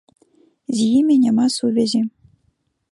З 0.79 0.87
імі 1.01 1.15
няма 1.27 1.45
сувязі. 1.59 2.05